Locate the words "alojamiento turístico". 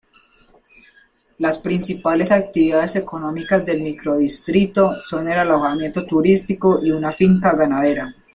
5.37-6.83